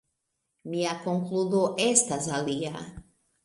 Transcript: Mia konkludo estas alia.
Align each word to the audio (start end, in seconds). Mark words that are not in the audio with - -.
Mia 0.75 0.95
konkludo 1.03 1.61
estas 1.91 2.33
alia. 2.41 2.85